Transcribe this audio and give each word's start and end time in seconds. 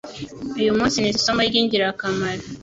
Uyu 0.59 0.75
munsi 0.77 0.95
nize 0.97 1.17
isomo 1.19 1.41
ryingirakamara 1.49 2.43